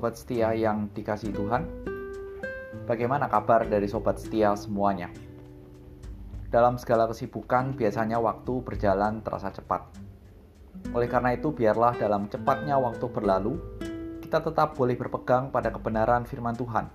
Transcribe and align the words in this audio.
sobat 0.00 0.16
setia 0.16 0.56
yang 0.56 0.88
dikasih 0.96 1.28
Tuhan. 1.28 1.60
Bagaimana 2.88 3.28
kabar 3.28 3.68
dari 3.68 3.84
sobat 3.84 4.16
setia 4.16 4.56
semuanya? 4.56 5.12
Dalam 6.48 6.80
segala 6.80 7.04
kesibukan, 7.04 7.76
biasanya 7.76 8.16
waktu 8.16 8.64
berjalan 8.64 9.20
terasa 9.20 9.52
cepat. 9.52 9.92
Oleh 10.96 11.04
karena 11.04 11.36
itu, 11.36 11.52
biarlah 11.52 11.92
dalam 12.00 12.32
cepatnya 12.32 12.80
waktu 12.80 13.12
berlalu, 13.12 13.60
kita 14.24 14.40
tetap 14.40 14.72
boleh 14.72 14.96
berpegang 14.96 15.52
pada 15.52 15.68
kebenaran 15.68 16.24
firman 16.24 16.56
Tuhan, 16.56 16.88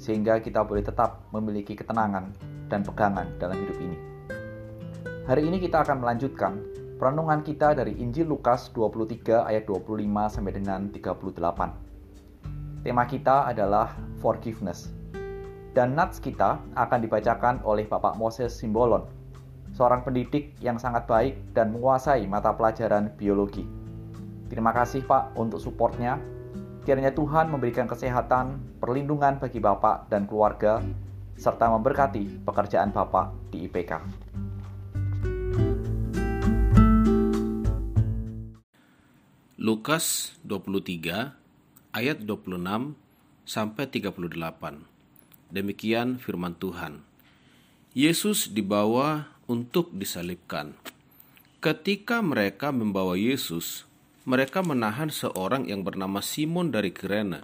sehingga 0.00 0.40
kita 0.40 0.64
boleh 0.64 0.80
tetap 0.80 1.28
memiliki 1.36 1.76
ketenangan 1.76 2.32
dan 2.72 2.80
pegangan 2.80 3.28
dalam 3.36 3.60
hidup 3.68 3.76
ini. 3.84 3.98
Hari 5.28 5.44
ini 5.44 5.60
kita 5.60 5.84
akan 5.84 6.00
melanjutkan 6.00 6.56
perenungan 6.96 7.44
kita 7.44 7.76
dari 7.76 8.00
Injil 8.00 8.32
Lukas 8.32 8.72
23 8.72 9.44
ayat 9.44 9.68
25 9.68 10.08
sampai 10.32 10.52
dengan 10.56 10.88
38. 10.88 11.89
Tema 12.80 13.04
kita 13.04 13.44
adalah 13.44 13.92
forgiveness. 14.24 14.88
Dan 15.76 15.92
nats 15.92 16.16
kita 16.16 16.56
akan 16.72 16.98
dibacakan 17.04 17.60
oleh 17.60 17.84
Bapak 17.84 18.16
Moses 18.16 18.56
Simbolon, 18.56 19.04
seorang 19.76 20.00
pendidik 20.00 20.56
yang 20.64 20.80
sangat 20.80 21.04
baik 21.04 21.36
dan 21.52 21.76
menguasai 21.76 22.24
mata 22.24 22.56
pelajaran 22.56 23.12
biologi. 23.20 23.68
Terima 24.48 24.72
kasih 24.72 25.04
Pak 25.04 25.36
untuk 25.36 25.60
supportnya. 25.60 26.16
Kiranya 26.88 27.12
Tuhan 27.12 27.52
memberikan 27.52 27.84
kesehatan, 27.84 28.80
perlindungan 28.80 29.36
bagi 29.36 29.60
Bapak 29.60 30.08
dan 30.08 30.24
keluarga, 30.24 30.80
serta 31.36 31.68
memberkati 31.68 32.48
pekerjaan 32.48 32.96
Bapak 32.96 33.52
di 33.52 33.68
IPK. 33.68 33.92
Lukas 39.60 40.32
23 40.48 41.39
ayat 41.90 42.22
26 42.22 42.94
sampai 43.42 43.84
38. 43.90 44.30
Demikian 45.50 46.22
firman 46.22 46.54
Tuhan. 46.54 47.02
Yesus 47.90 48.54
dibawa 48.54 49.34
untuk 49.50 49.90
disalibkan. 49.90 50.78
Ketika 51.58 52.22
mereka 52.22 52.70
membawa 52.70 53.18
Yesus, 53.18 53.90
mereka 54.22 54.62
menahan 54.62 55.10
seorang 55.10 55.66
yang 55.66 55.82
bernama 55.82 56.22
Simon 56.22 56.70
dari 56.70 56.94
Kirene 56.94 57.42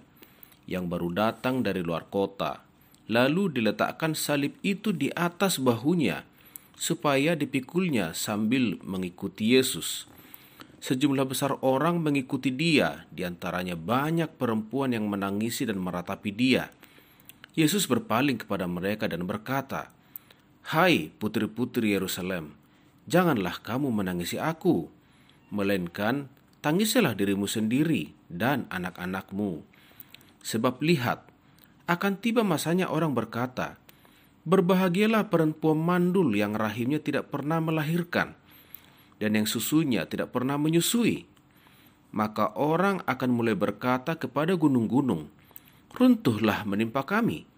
yang 0.70 0.86
baru 0.86 1.10
datang 1.10 1.66
dari 1.66 1.82
luar 1.82 2.06
kota. 2.06 2.62
Lalu 3.10 3.58
diletakkan 3.58 4.14
salib 4.14 4.54
itu 4.62 4.94
di 4.94 5.10
atas 5.14 5.58
bahunya 5.58 6.26
supaya 6.78 7.34
dipikulnya 7.34 8.14
sambil 8.14 8.78
mengikuti 8.86 9.58
Yesus. 9.58 10.06
Sejumlah 10.76 11.24
besar 11.24 11.56
orang 11.64 12.04
mengikuti 12.04 12.52
dia, 12.52 13.08
di 13.08 13.24
antaranya 13.24 13.74
banyak 13.74 14.36
perempuan 14.36 14.92
yang 14.92 15.08
menangisi 15.08 15.64
dan 15.64 15.80
meratapi 15.80 16.30
dia. 16.30 16.68
Yesus 17.56 17.88
berpaling 17.88 18.36
kepada 18.44 18.68
mereka 18.68 19.08
dan 19.08 19.24
berkata, 19.24 19.88
Hai 20.68 21.08
putri-putri 21.16 21.96
Yerusalem, 21.96 22.52
janganlah 23.08 23.64
kamu 23.64 23.88
menangisi 23.88 24.36
aku, 24.36 24.92
melainkan 25.48 26.28
tangisilah 26.60 27.16
dirimu 27.16 27.48
sendiri 27.48 28.12
dan 28.28 28.68
anak-anakmu. 28.68 29.64
Sebab 30.44 30.84
lihat, 30.84 31.24
akan 31.86 32.18
tiba 32.20 32.44
masanya 32.44 32.92
orang 32.92 33.16
berkata, 33.16 33.80
Berbahagialah 34.46 35.26
perempuan 35.26 35.80
mandul 35.80 36.30
yang 36.34 36.54
rahimnya 36.54 37.02
tidak 37.02 37.34
pernah 37.34 37.58
melahirkan, 37.58 38.38
dan 39.16 39.36
yang 39.36 39.48
susunya 39.48 40.04
tidak 40.04 40.32
pernah 40.32 40.60
menyusui, 40.60 41.24
maka 42.12 42.52
orang 42.56 43.04
akan 43.04 43.30
mulai 43.32 43.52
berkata 43.56 44.16
kepada 44.16 44.56
gunung-gunung, 44.56 45.28
"Runtuhlah 45.96 46.64
menimpa 46.68 47.04
kami," 47.04 47.48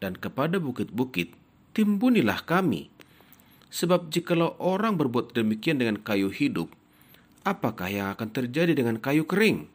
dan 0.00 0.16
kepada 0.16 0.60
bukit-bukit, 0.60 1.32
"Timbunilah 1.76 2.44
kami." 2.44 2.92
Sebab 3.68 4.08
jikalau 4.08 4.56
orang 4.56 4.96
berbuat 4.96 5.36
demikian 5.36 5.76
dengan 5.76 6.00
kayu 6.00 6.32
hidup, 6.32 6.72
apakah 7.44 7.92
yang 7.92 8.08
akan 8.16 8.32
terjadi 8.32 8.72
dengan 8.72 8.96
kayu 8.96 9.28
kering? 9.28 9.68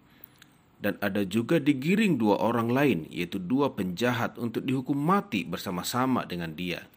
Dan 0.84 0.98
ada 1.00 1.24
juga 1.24 1.62
digiring 1.62 2.18
dua 2.18 2.42
orang 2.42 2.74
lain, 2.74 3.00
yaitu 3.08 3.40
dua 3.40 3.72
penjahat 3.72 4.36
untuk 4.42 4.66
dihukum 4.66 4.98
mati 4.98 5.46
bersama-sama 5.48 6.26
dengan 6.28 6.58
dia. 6.58 6.90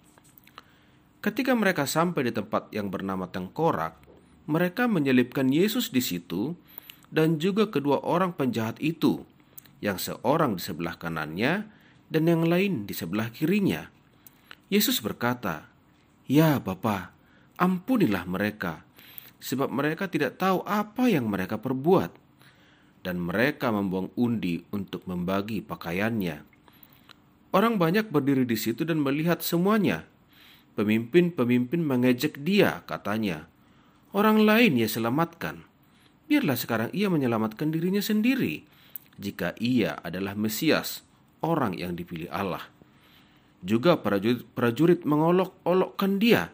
Ketika 1.23 1.55
mereka 1.55 1.87
sampai 1.87 2.31
di 2.31 2.33
tempat 2.35 2.73
yang 2.75 2.91
bernama 2.91 3.31
Tengkorak, 3.31 4.06
mereka 4.47 4.87
menyelipkan 4.87 5.51
Yesus 5.51 5.91
di 5.91 5.99
situ 5.99 6.55
dan 7.11 7.39
juga 7.43 7.67
kedua 7.71 8.03
orang 8.03 8.35
penjahat 8.35 8.79
itu, 8.79 9.27
yang 9.83 9.99
seorang 9.99 10.59
di 10.59 10.63
sebelah 10.63 10.99
kanannya 10.99 11.67
dan 12.11 12.23
yang 12.27 12.47
lain 12.47 12.87
di 12.87 12.95
sebelah 12.95 13.31
kirinya. 13.35 13.91
Yesus 14.71 15.03
berkata, 15.03 15.67
"Ya 16.27 16.59
Bapa, 16.59 17.15
ampunilah 17.59 18.27
mereka, 18.27 18.83
sebab 19.39 19.71
mereka 19.71 20.11
tidak 20.11 20.39
tahu 20.39 20.63
apa 20.67 21.07
yang 21.11 21.27
mereka 21.31 21.59
perbuat." 21.59 22.11
Dan 23.07 23.23
mereka 23.23 23.71
membuang 23.71 24.11
undi 24.19 24.67
untuk 24.75 25.07
membagi 25.07 25.63
pakaiannya. 25.63 26.43
Orang 27.55 27.79
banyak 27.79 28.11
berdiri 28.11 28.43
di 28.43 28.59
situ 28.59 28.83
dan 28.83 28.99
melihat 28.99 29.47
semuanya. 29.47 30.11
Pemimpin-pemimpin 30.75 31.87
mengejek 31.87 32.43
dia, 32.43 32.83
katanya, 32.83 33.47
Orang 34.17 34.49
lain 34.49 34.81
ia 34.81 34.89
selamatkan. 34.89 35.61
Biarlah 36.25 36.57
sekarang 36.57 36.89
ia 36.97 37.13
menyelamatkan 37.13 37.69
dirinya 37.69 38.01
sendiri 38.01 38.65
jika 39.21 39.57
ia 39.61 39.97
adalah 40.01 40.33
Mesias, 40.37 41.05
orang 41.41 41.77
yang 41.77 41.97
dipilih 41.97 42.33
Allah. 42.33 42.65
Juga 43.65 44.01
prajurit, 44.01 45.05
mengolok-olokkan 45.05 46.17
dia. 46.17 46.53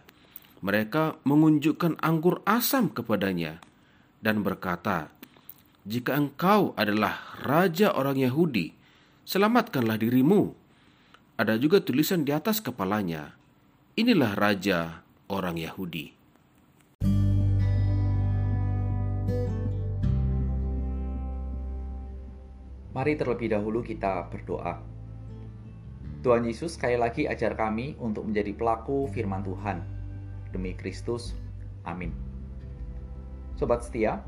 Mereka 0.63 1.23
mengunjukkan 1.27 1.99
anggur 1.99 2.43
asam 2.47 2.87
kepadanya 2.91 3.59
dan 4.23 4.47
berkata, 4.47 5.11
"Jika 5.83 6.15
engkau 6.15 6.71
adalah 6.79 7.35
raja 7.43 7.91
orang 7.95 8.23
Yahudi, 8.23 8.71
selamatkanlah 9.27 9.99
dirimu." 9.99 10.55
Ada 11.35 11.59
juga 11.59 11.83
tulisan 11.83 12.23
di 12.23 12.31
atas 12.31 12.63
kepalanya, 12.63 13.35
"Inilah 13.99 14.39
raja 14.39 15.03
orang 15.27 15.59
Yahudi." 15.59 16.22
Mari 22.93 23.17
terlebih 23.17 23.49
dahulu 23.49 23.81
kita 23.81 24.29
berdoa. 24.29 24.77
Tuhan 26.21 26.45
Yesus 26.45 26.77
sekali 26.77 27.01
lagi 27.01 27.25
ajar 27.25 27.57
kami 27.57 27.97
untuk 27.97 28.29
menjadi 28.29 28.53
pelaku 28.53 29.09
firman 29.09 29.41
Tuhan. 29.41 29.81
Demi 30.53 30.77
Kristus, 30.77 31.33
amin. 31.89 32.13
Sobat 33.57 33.81
setia, 33.81 34.21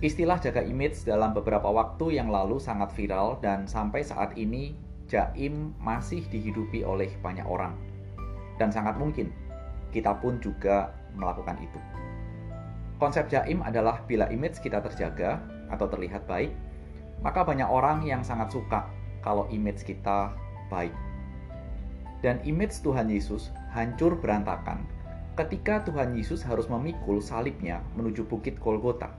istilah 0.00 0.40
jaga 0.40 0.64
image 0.64 1.04
dalam 1.04 1.36
beberapa 1.36 1.68
waktu 1.68 2.16
yang 2.16 2.32
lalu 2.32 2.56
sangat 2.56 2.88
viral 2.96 3.36
dan 3.44 3.68
sampai 3.68 4.00
saat 4.00 4.32
ini 4.40 4.72
jaim 5.04 5.76
masih 5.76 6.24
dihidupi 6.32 6.88
oleh 6.88 7.12
banyak 7.20 7.44
orang. 7.44 7.76
Dan 8.56 8.72
sangat 8.72 8.96
mungkin 8.96 9.28
kita 9.92 10.16
pun 10.24 10.40
juga 10.40 10.88
melakukan 11.12 11.60
itu. 11.60 11.76
Konsep 12.96 13.28
jaim 13.28 13.60
adalah 13.60 14.00
bila 14.08 14.24
image 14.32 14.56
kita 14.64 14.80
terjaga 14.80 15.36
atau 15.68 15.84
terlihat 15.84 16.24
baik, 16.24 16.50
maka 17.20 17.46
banyak 17.46 17.68
orang 17.68 18.02
yang 18.02 18.24
sangat 18.24 18.50
suka 18.50 18.88
kalau 19.20 19.46
image 19.52 19.86
kita 19.86 20.34
baik. 20.72 20.92
Dan 22.24 22.40
image 22.48 22.80
Tuhan 22.80 23.12
Yesus 23.12 23.52
hancur 23.76 24.16
berantakan 24.16 24.80
ketika 25.34 25.82
Tuhan 25.82 26.14
Yesus 26.14 26.46
harus 26.46 26.70
memikul 26.70 27.18
salibnya 27.18 27.82
menuju 27.98 28.24
bukit 28.30 28.56
Golgota. 28.62 29.10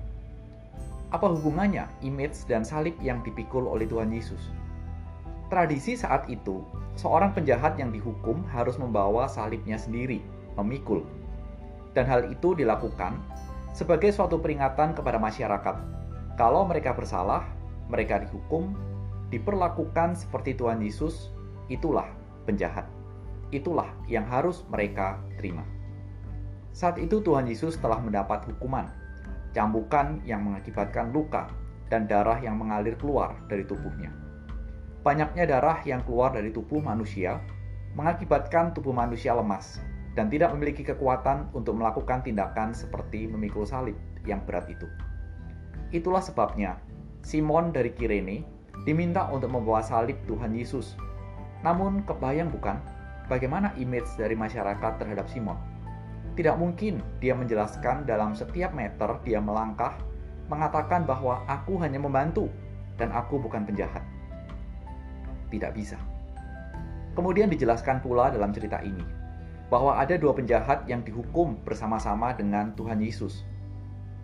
Apa 1.12 1.28
hubungannya 1.32 1.86
image 2.02 2.48
dan 2.48 2.64
salib 2.64 2.96
yang 3.04 3.22
dipikul 3.22 3.68
oleh 3.68 3.86
Tuhan 3.86 4.10
Yesus? 4.10 4.40
Tradisi 5.52 5.94
saat 5.94 6.26
itu, 6.32 6.66
seorang 6.98 7.36
penjahat 7.36 7.78
yang 7.78 7.94
dihukum 7.94 8.42
harus 8.50 8.82
membawa 8.82 9.30
salibnya 9.30 9.78
sendiri, 9.78 10.24
memikul. 10.58 11.06
Dan 11.94 12.10
hal 12.10 12.28
itu 12.34 12.58
dilakukan 12.58 13.16
sebagai 13.76 14.10
suatu 14.10 14.42
peringatan 14.42 14.98
kepada 14.98 15.22
masyarakat. 15.22 15.76
Kalau 16.36 16.66
mereka 16.68 16.92
bersalah, 16.92 17.46
mereka 17.90 18.22
dihukum, 18.22 18.74
diperlakukan 19.30 20.18
seperti 20.18 20.58
Tuhan 20.58 20.82
Yesus, 20.82 21.34
itulah 21.70 22.10
penjahat. 22.46 22.86
Itulah 23.54 23.90
yang 24.10 24.26
harus 24.26 24.66
mereka 24.70 25.22
terima. 25.38 25.64
Saat 26.76 27.00
itu 27.00 27.24
Tuhan 27.24 27.48
Yesus 27.48 27.80
telah 27.80 28.02
mendapat 28.04 28.44
hukuman, 28.52 28.92
cambukan 29.56 30.20
yang 30.28 30.44
mengakibatkan 30.44 31.16
luka 31.16 31.48
dan 31.88 32.10
darah 32.10 32.42
yang 32.42 32.60
mengalir 32.60 33.00
keluar 33.00 33.40
dari 33.48 33.64
tubuhnya. 33.64 34.12
Banyaknya 35.06 35.46
darah 35.46 35.80
yang 35.86 36.02
keluar 36.04 36.34
dari 36.34 36.50
tubuh 36.50 36.82
manusia 36.82 37.38
mengakibatkan 37.96 38.76
tubuh 38.76 38.92
manusia 38.92 39.32
lemas 39.32 39.80
dan 40.18 40.28
tidak 40.28 40.52
memiliki 40.52 40.84
kekuatan 40.84 41.48
untuk 41.56 41.78
melakukan 41.80 42.26
tindakan 42.26 42.76
seperti 42.76 43.30
memikul 43.30 43.64
salib 43.64 43.96
yang 44.28 44.44
berat 44.44 44.68
itu. 44.68 44.90
Itulah 45.96 46.20
sebabnya 46.20 46.82
Simon 47.26 47.74
dari 47.74 47.90
Kirene 47.90 48.46
diminta 48.86 49.26
untuk 49.34 49.50
membawa 49.50 49.82
salib 49.82 50.14
Tuhan 50.30 50.54
Yesus. 50.54 50.94
Namun 51.66 52.06
kebayang 52.06 52.54
bukan 52.54 52.78
bagaimana 53.26 53.74
image 53.82 54.14
dari 54.14 54.38
masyarakat 54.38 55.02
terhadap 55.02 55.26
Simon? 55.26 55.58
Tidak 56.38 56.54
mungkin 56.54 57.02
dia 57.18 57.34
menjelaskan 57.34 58.06
dalam 58.06 58.38
setiap 58.38 58.78
meter 58.78 59.10
dia 59.26 59.42
melangkah 59.42 59.98
mengatakan 60.54 61.10
bahwa 61.10 61.42
aku 61.50 61.82
hanya 61.82 61.98
membantu 61.98 62.46
dan 63.02 63.10
aku 63.10 63.42
bukan 63.42 63.66
penjahat. 63.66 64.06
Tidak 65.50 65.74
bisa. 65.74 65.98
Kemudian 67.18 67.50
dijelaskan 67.50 68.06
pula 68.06 68.30
dalam 68.30 68.54
cerita 68.54 68.86
ini 68.86 69.02
bahwa 69.74 69.98
ada 69.98 70.14
dua 70.14 70.38
penjahat 70.38 70.86
yang 70.86 71.02
dihukum 71.02 71.58
bersama-sama 71.66 72.38
dengan 72.38 72.70
Tuhan 72.78 73.02
Yesus. 73.02 73.42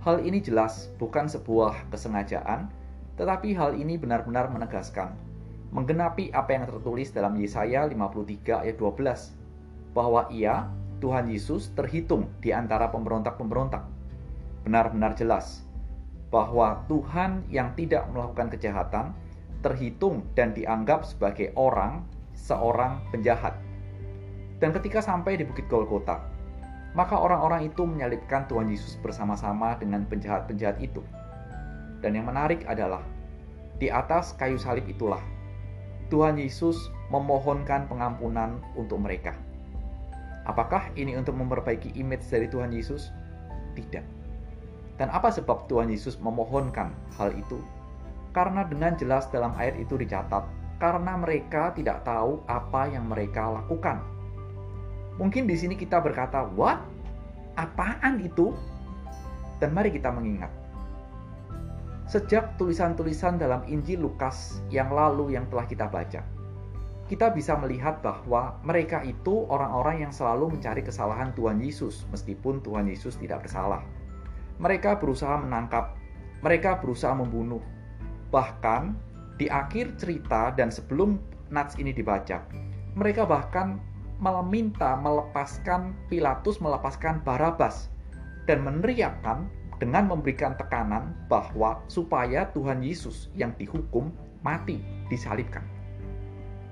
Hal 0.05 0.21
ini 0.21 0.37
jelas 0.37 0.93
bukan 1.01 1.25
sebuah 1.25 1.89
kesengajaan, 1.89 2.69
tetapi 3.19 3.55
hal 3.55 3.75
ini 3.75 3.99
benar-benar 3.99 4.47
menegaskan 4.51 5.13
menggenapi 5.71 6.35
apa 6.35 6.51
yang 6.51 6.67
tertulis 6.67 7.15
dalam 7.15 7.39
Yesaya 7.39 7.87
53 7.87 8.67
ayat 8.67 8.75
12 8.75 9.95
bahwa 9.95 10.27
ia 10.27 10.67
Tuhan 10.99 11.31
Yesus 11.31 11.71
terhitung 11.73 12.29
di 12.43 12.51
antara 12.53 12.91
pemberontak-pemberontak. 12.91 13.81
Benar-benar 14.67 15.17
jelas 15.17 15.65
bahwa 16.29 16.85
Tuhan 16.87 17.43
yang 17.49 17.73
tidak 17.73 18.07
melakukan 18.13 18.53
kejahatan 18.53 19.15
terhitung 19.65 20.27
dan 20.37 20.53
dianggap 20.53 21.07
sebagai 21.07 21.55
orang 21.57 22.05
seorang 22.35 23.01
penjahat. 23.09 23.57
Dan 24.61 24.75
ketika 24.77 25.01
sampai 25.01 25.41
di 25.41 25.43
Bukit 25.47 25.65
Golgota, 25.71 26.21
maka 26.93 27.17
orang-orang 27.17 27.71
itu 27.71 27.81
menyalibkan 27.87 28.45
Tuhan 28.45 28.69
Yesus 28.69 28.99
bersama-sama 29.01 29.73
dengan 29.79 30.05
penjahat-penjahat 30.05 30.77
itu. 30.83 31.01
Dan 32.01 32.17
yang 32.17 32.27
menarik 32.27 32.65
adalah 32.65 33.05
di 33.77 33.89
atas 33.89 34.33
kayu 34.37 34.57
salib 34.61 34.85
itulah 34.89 35.21
Tuhan 36.13 36.37
Yesus 36.37 36.91
memohonkan 37.09 37.87
pengampunan 37.87 38.59
untuk 38.75 38.99
mereka. 38.99 39.33
Apakah 40.45 40.89
ini 40.97 41.15
untuk 41.15 41.37
memperbaiki 41.37 41.93
image 41.95 42.25
dari 42.27 42.49
Tuhan 42.49 42.73
Yesus? 42.73 43.13
Tidak. 43.77 44.05
Dan 44.99 45.07
apa 45.09 45.31
sebab 45.33 45.65
Tuhan 45.71 45.89
Yesus 45.89 46.19
memohonkan 46.19 46.93
hal 47.15 47.31
itu? 47.33 47.57
Karena 48.35 48.67
dengan 48.67 48.93
jelas 48.99 49.25
dalam 49.33 49.55
ayat 49.55 49.79
itu 49.79 49.97
dicatat 49.97 50.43
karena 50.81 51.13
mereka 51.13 51.73
tidak 51.77 52.01
tahu 52.01 52.41
apa 52.49 52.89
yang 52.89 53.05
mereka 53.05 53.53
lakukan. 53.53 54.01
Mungkin 55.21 55.45
di 55.45 55.53
sini 55.53 55.77
kita 55.77 56.01
berkata, 56.01 56.41
"What? 56.57 56.81
Apaan 57.53 58.17
itu?" 58.21 58.53
Dan 59.61 59.77
mari 59.77 59.93
kita 59.93 60.09
mengingat. 60.09 60.49
Sejak 62.11 62.59
tulisan-tulisan 62.59 63.39
dalam 63.39 63.63
Injil 63.71 64.03
Lukas 64.03 64.59
yang 64.67 64.91
lalu 64.91 65.31
yang 65.31 65.47
telah 65.47 65.63
kita 65.63 65.87
baca, 65.87 66.19
kita 67.07 67.27
bisa 67.31 67.55
melihat 67.55 68.03
bahwa 68.03 68.59
mereka 68.67 68.99
itu 69.07 69.47
orang-orang 69.47 70.03
yang 70.03 70.11
selalu 70.11 70.51
mencari 70.51 70.83
kesalahan 70.83 71.31
Tuhan 71.39 71.63
Yesus, 71.63 72.03
meskipun 72.11 72.59
Tuhan 72.67 72.91
Yesus 72.91 73.15
tidak 73.15 73.47
bersalah. 73.47 73.79
Mereka 74.59 74.99
berusaha 74.99 75.39
menangkap, 75.39 75.95
mereka 76.43 76.83
berusaha 76.83 77.15
membunuh, 77.15 77.63
bahkan 78.27 78.91
di 79.39 79.47
akhir 79.47 79.95
cerita 79.95 80.51
dan 80.51 80.67
sebelum 80.67 81.15
nats 81.47 81.79
ini 81.79 81.95
dibaca, 81.95 82.43
mereka 82.91 83.23
bahkan 83.23 83.79
meminta 84.19 84.99
melepaskan 84.99 85.95
Pilatus 86.11 86.59
melepaskan 86.59 87.23
Barabas 87.23 87.87
dan 88.51 88.67
meneriakkan 88.67 89.47
dengan 89.81 90.05
memberikan 90.05 90.53
tekanan 90.53 91.17
bahwa 91.25 91.81
supaya 91.89 92.45
Tuhan 92.53 92.85
Yesus 92.85 93.33
yang 93.33 93.57
dihukum 93.57 94.13
mati 94.45 94.77
disalibkan. 95.09 95.65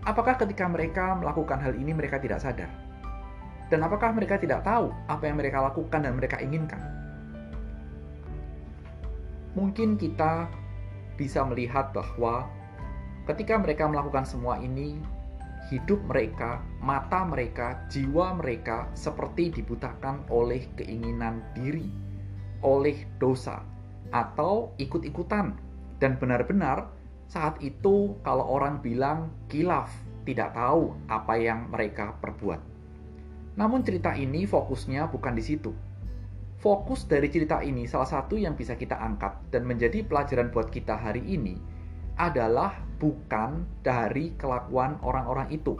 Apakah 0.06 0.38
ketika 0.38 0.70
mereka 0.70 1.18
melakukan 1.18 1.58
hal 1.58 1.74
ini 1.74 1.90
mereka 1.90 2.22
tidak 2.22 2.46
sadar? 2.46 2.70
Dan 3.74 3.82
apakah 3.82 4.14
mereka 4.14 4.38
tidak 4.38 4.62
tahu 4.62 4.94
apa 5.10 5.26
yang 5.26 5.42
mereka 5.42 5.66
lakukan 5.66 6.06
dan 6.06 6.14
mereka 6.14 6.38
inginkan? 6.38 6.80
Mungkin 9.58 9.98
kita 9.98 10.46
bisa 11.18 11.42
melihat 11.44 11.92
bahwa 11.92 12.48
Ketika 13.30 13.62
mereka 13.62 13.86
melakukan 13.86 14.26
semua 14.26 14.58
ini, 14.58 14.98
hidup 15.70 16.02
mereka, 16.10 16.66
mata 16.82 17.22
mereka, 17.22 17.78
jiwa 17.86 18.34
mereka 18.34 18.90
seperti 18.98 19.54
dibutakan 19.54 20.26
oleh 20.34 20.66
keinginan 20.74 21.46
diri, 21.54 21.86
oleh 22.66 23.08
dosa, 23.18 23.62
atau 24.10 24.74
ikut-ikutan. 24.82 25.56
Dan 26.00 26.16
benar-benar 26.16 26.90
saat 27.30 27.62
itu 27.62 28.18
kalau 28.26 28.48
orang 28.48 28.82
bilang 28.82 29.30
kilaf, 29.52 29.92
tidak 30.26 30.56
tahu 30.56 30.96
apa 31.10 31.34
yang 31.38 31.70
mereka 31.70 32.16
perbuat. 32.22 32.62
Namun 33.60 33.84
cerita 33.84 34.16
ini 34.16 34.48
fokusnya 34.48 35.12
bukan 35.12 35.36
di 35.36 35.44
situ. 35.44 35.72
Fokus 36.60 37.08
dari 37.08 37.32
cerita 37.32 37.64
ini 37.64 37.88
salah 37.88 38.08
satu 38.08 38.36
yang 38.36 38.56
bisa 38.56 38.76
kita 38.76 39.00
angkat 39.00 39.32
dan 39.52 39.64
menjadi 39.64 40.04
pelajaran 40.04 40.52
buat 40.52 40.68
kita 40.68 40.96
hari 40.96 41.24
ini 41.24 41.56
adalah 42.20 42.76
bukan 43.00 43.64
dari 43.80 44.36
kelakuan 44.36 45.00
orang-orang 45.00 45.48
itu. 45.56 45.80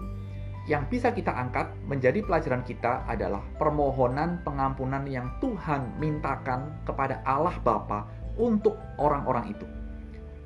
Yang 0.70 0.84
bisa 0.94 1.10
kita 1.10 1.34
angkat 1.34 1.74
menjadi 1.90 2.22
pelajaran 2.22 2.62
kita 2.62 3.02
adalah 3.10 3.42
permohonan 3.58 4.46
pengampunan 4.46 5.02
yang 5.10 5.26
Tuhan 5.42 5.98
mintakan 5.98 6.86
kepada 6.86 7.26
Allah 7.26 7.58
Bapa 7.66 8.06
untuk 8.38 8.78
orang-orang 9.02 9.50
itu. 9.50 9.66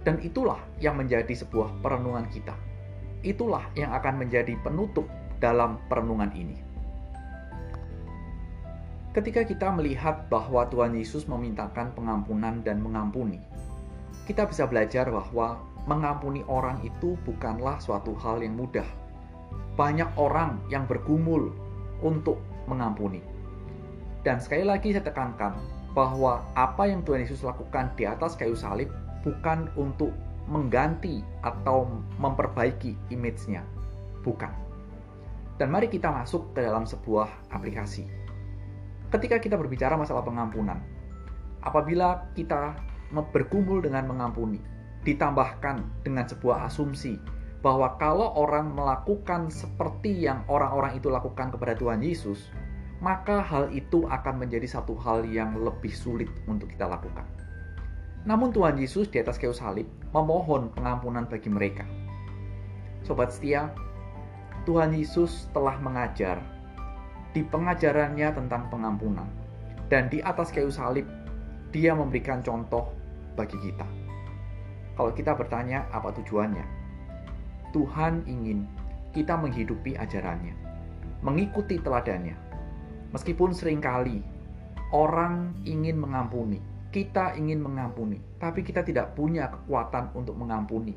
Dan 0.08 0.24
itulah 0.24 0.64
yang 0.80 0.96
menjadi 0.96 1.36
sebuah 1.36 1.84
perenungan 1.84 2.32
kita. 2.32 2.56
Itulah 3.20 3.68
yang 3.76 3.92
akan 3.92 4.24
menjadi 4.24 4.56
penutup 4.64 5.12
dalam 5.44 5.76
perenungan 5.92 6.32
ini. 6.32 6.56
Ketika 9.12 9.44
kita 9.44 9.76
melihat 9.76 10.32
bahwa 10.32 10.64
Tuhan 10.72 10.96
Yesus 10.96 11.28
memintakan 11.28 11.92
pengampunan 12.00 12.64
dan 12.64 12.80
mengampuni, 12.80 13.44
kita 14.24 14.48
bisa 14.48 14.72
belajar 14.72 15.12
bahwa 15.12 15.60
mengampuni 15.84 16.48
orang 16.48 16.80
itu 16.88 17.20
bukanlah 17.28 17.76
suatu 17.84 18.16
hal 18.24 18.40
yang 18.40 18.56
mudah. 18.56 19.03
Banyak 19.74 20.14
orang 20.22 20.62
yang 20.70 20.86
bergumul 20.86 21.50
untuk 22.06 22.38
mengampuni. 22.70 23.24
Dan 24.24 24.40
sekali 24.40 24.64
lagi 24.64 24.94
saya 24.94 25.04
tekankan 25.04 25.58
bahwa 25.94 26.42
apa 26.58 26.90
yang 26.90 27.06
Tuhan 27.06 27.26
Yesus 27.26 27.46
lakukan 27.46 27.94
di 27.98 28.08
atas 28.08 28.34
kayu 28.34 28.56
salib 28.58 28.90
bukan 29.22 29.70
untuk 29.78 30.14
mengganti 30.48 31.24
atau 31.44 31.88
memperbaiki 32.20 32.98
image-nya. 33.12 33.64
Bukan. 34.24 34.52
Dan 35.62 35.70
mari 35.70 35.88
kita 35.88 36.10
masuk 36.10 36.52
ke 36.56 36.66
dalam 36.66 36.84
sebuah 36.84 37.30
aplikasi. 37.54 38.10
Ketika 39.14 39.38
kita 39.38 39.56
berbicara 39.56 39.94
masalah 39.94 40.26
pengampunan, 40.26 40.82
apabila 41.62 42.26
kita 42.34 42.74
bergumul 43.14 43.86
dengan 43.86 44.10
mengampuni, 44.10 44.58
ditambahkan 45.04 45.84
dengan 46.02 46.26
sebuah 46.26 46.66
asumsi 46.72 47.20
bahwa 47.64 47.96
kalau 47.96 48.36
orang 48.36 48.76
melakukan 48.76 49.48
seperti 49.48 50.28
yang 50.28 50.44
orang-orang 50.52 51.00
itu 51.00 51.08
lakukan 51.08 51.48
kepada 51.48 51.80
Tuhan 51.80 52.04
Yesus, 52.04 52.52
maka 53.00 53.40
hal 53.40 53.72
itu 53.72 54.04
akan 54.04 54.44
menjadi 54.44 54.68
satu 54.68 55.00
hal 55.00 55.24
yang 55.24 55.56
lebih 55.56 55.96
sulit 55.96 56.28
untuk 56.52 56.68
kita 56.68 56.92
lakukan. 56.92 57.24
Namun 58.28 58.52
Tuhan 58.52 58.76
Yesus 58.76 59.08
di 59.08 59.24
atas 59.24 59.40
kayu 59.40 59.56
salib 59.56 59.88
memohon 60.12 60.76
pengampunan 60.76 61.24
bagi 61.24 61.48
mereka. 61.48 61.88
Sobat 63.08 63.32
setia, 63.32 63.72
Tuhan 64.68 64.92
Yesus 64.96 65.48
telah 65.56 65.80
mengajar 65.80 66.40
di 67.32 67.44
pengajarannya 67.48 68.32
tentang 68.32 68.68
pengampunan. 68.72 69.28
Dan 69.92 70.08
di 70.08 70.24
atas 70.24 70.52
kayu 70.52 70.72
salib, 70.72 71.04
dia 71.76 71.92
memberikan 71.92 72.40
contoh 72.40 72.92
bagi 73.36 73.60
kita. 73.60 73.84
Kalau 74.96 75.12
kita 75.12 75.36
bertanya 75.36 75.84
apa 75.92 76.16
tujuannya, 76.16 76.83
Tuhan 77.74 78.24
ingin 78.30 78.70
kita 79.12 79.34
menghidupi 79.34 79.98
ajarannya, 79.98 80.54
mengikuti 81.26 81.82
teladannya. 81.82 82.38
Meskipun 83.14 83.54
sering 83.54 83.82
kali 83.82 84.22
orang 84.94 85.54
ingin 85.66 85.98
mengampuni, 85.98 86.62
kita 86.94 87.34
ingin 87.34 87.62
mengampuni, 87.62 88.22
tapi 88.38 88.62
kita 88.62 88.86
tidak 88.86 89.18
punya 89.18 89.50
kekuatan 89.50 90.14
untuk 90.14 90.38
mengampuni. 90.38 90.94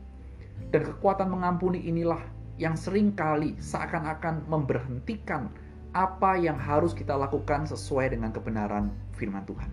Dan 0.72 0.84
kekuatan 0.84 1.28
mengampuni 1.32 1.84
inilah 1.84 2.20
yang 2.56 2.76
sering 2.76 3.12
kali 3.12 3.56
seakan-akan 3.60 4.48
memberhentikan 4.48 5.52
apa 5.92 6.36
yang 6.36 6.56
harus 6.56 6.92
kita 6.92 7.12
lakukan 7.16 7.68
sesuai 7.68 8.16
dengan 8.16 8.32
kebenaran 8.32 8.92
firman 9.16 9.44
Tuhan. 9.44 9.68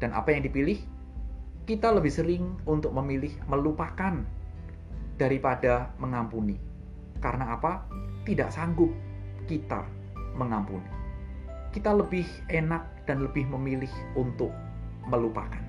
Dan 0.00 0.16
apa 0.16 0.32
yang 0.32 0.44
dipilih? 0.44 0.80
kita 1.62 1.94
lebih 1.94 2.10
sering 2.10 2.44
untuk 2.66 2.90
memilih 2.90 3.30
melupakan 3.46 4.26
daripada 5.22 5.94
mengampuni. 6.02 6.58
Karena 7.22 7.54
apa? 7.54 7.86
Tidak 8.26 8.50
sanggup 8.50 8.90
kita 9.46 9.86
mengampuni. 10.34 10.90
Kita 11.70 11.94
lebih 11.94 12.26
enak 12.50 13.06
dan 13.06 13.22
lebih 13.22 13.46
memilih 13.46 13.90
untuk 14.18 14.50
melupakan. 15.06 15.62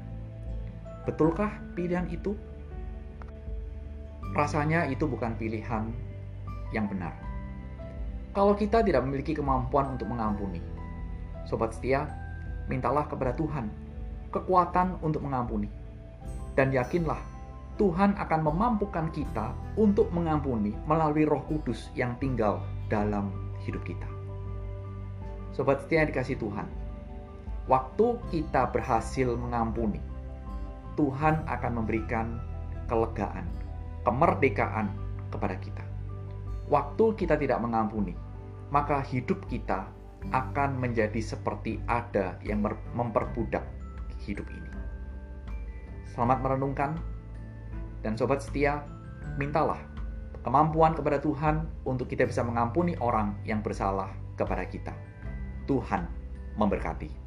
Betulkah 1.05 1.53
pilihan 1.77 2.09
itu? 2.09 2.33
rasanya 4.33 4.89
itu 4.89 5.05
bukan 5.05 5.37
pilihan 5.37 5.93
yang 6.73 6.89
benar. 6.89 7.13
Kalau 8.33 8.57
kita 8.57 8.81
tidak 8.81 9.05
memiliki 9.05 9.37
kemampuan 9.37 9.93
untuk 9.93 10.09
mengampuni, 10.09 10.57
sobat 11.45 11.77
setia, 11.77 12.09
mintalah 12.65 13.05
kepada 13.05 13.37
Tuhan 13.37 13.69
kekuatan 14.33 14.97
untuk 15.05 15.21
mengampuni. 15.21 15.69
Dan 16.57 16.73
yakinlah, 16.73 17.21
Tuhan 17.73 18.13
akan 18.21 18.41
memampukan 18.45 19.09
kita 19.09 19.49
untuk 19.81 20.13
mengampuni 20.13 20.77
melalui 20.85 21.25
Roh 21.25 21.41
Kudus 21.49 21.89
yang 21.97 22.13
tinggal 22.21 22.61
dalam 22.85 23.33
hidup 23.65 23.81
kita. 23.81 24.05
Sobat 25.53 25.81
setia 25.85 26.05
yang 26.05 26.09
dikasih 26.13 26.37
Tuhan, 26.37 26.69
waktu 27.65 28.17
kita 28.29 28.69
berhasil 28.69 29.33
mengampuni, 29.33 30.01
Tuhan 30.93 31.41
akan 31.49 31.71
memberikan 31.81 32.37
kelegaan, 32.85 33.49
kemerdekaan 34.05 34.93
kepada 35.33 35.57
kita. 35.57 35.85
Waktu 36.69 37.05
kita 37.17 37.41
tidak 37.41 37.57
mengampuni, 37.61 38.13
maka 38.69 39.01
hidup 39.01 39.41
kita 39.49 39.89
akan 40.29 40.77
menjadi 40.77 41.19
seperti 41.19 41.81
ada 41.89 42.37
yang 42.45 42.61
memperbudak 42.93 43.65
hidup 44.23 44.45
ini. 44.47 44.71
Selamat 46.13 46.45
merenungkan, 46.45 46.95
dan 48.03 48.19
sobat 48.19 48.43
setia, 48.43 48.83
mintalah 49.39 49.79
kemampuan 50.43 50.91
kepada 50.91 51.23
Tuhan 51.23 51.63
untuk 51.87 52.11
kita 52.11 52.27
bisa 52.27 52.43
mengampuni 52.43 52.99
orang 52.99 53.39
yang 53.47 53.63
bersalah 53.63 54.11
kepada 54.35 54.67
kita. 54.67 54.93
Tuhan 55.65 56.05
memberkati. 56.59 57.23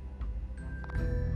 thank 0.96 1.02
you 1.02 1.35